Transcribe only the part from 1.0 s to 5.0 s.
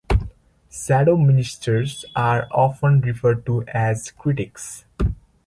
ministers are often referred to as "critics".